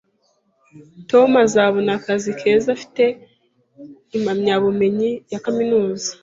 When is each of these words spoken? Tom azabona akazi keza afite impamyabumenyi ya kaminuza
Tom 1.09 1.29
azabona 1.45 1.89
akazi 1.99 2.29
keza 2.39 2.67
afite 2.75 3.03
impamyabumenyi 4.15 5.09
ya 5.31 5.39
kaminuza 5.45 6.09